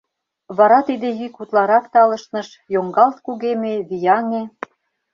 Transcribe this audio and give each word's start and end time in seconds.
Вара 0.57 0.79
тиде 0.87 1.09
йӱк 1.19 1.35
утларак 1.41 1.85
талышныш, 1.93 2.47
йоҥгалт 2.73 3.17
кугеме, 3.25 3.73
вияҥе. 3.89 4.43